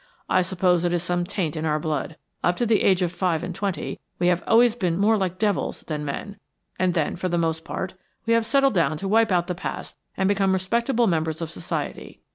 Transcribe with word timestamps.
I 0.27 0.41
suppose 0.41 0.83
it 0.83 0.93
is 0.93 1.03
some 1.03 1.25
taint 1.25 1.55
in 1.55 1.63
our 1.63 1.77
blood. 1.79 2.17
Up 2.43 2.57
to 2.57 2.65
the 2.65 2.81
age 2.81 3.03
of 3.03 3.11
five 3.11 3.43
and 3.43 3.53
twenty, 3.53 3.99
we 4.17 4.29
have 4.29 4.43
always 4.47 4.73
been 4.73 4.97
more 4.97 5.15
like 5.15 5.37
devils 5.37 5.81
than 5.81 6.03
men, 6.03 6.39
and 6.79 6.95
then, 6.95 7.15
for 7.15 7.29
the 7.29 7.37
most 7.37 7.63
part, 7.63 7.93
we 8.25 8.33
have 8.33 8.43
settled 8.47 8.73
down 8.73 8.97
to 8.97 9.07
wipe 9.07 9.31
out 9.31 9.45
the 9.45 9.53
past 9.53 9.99
and 10.17 10.27
become 10.27 10.53
respectable 10.53 11.05
members 11.05 11.39
of 11.39 11.51
society. 11.51 12.19